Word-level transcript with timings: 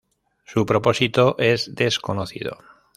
Su 0.45 0.65
propósito 0.65 1.35
es 1.37 1.75
desconocido. 1.75 2.57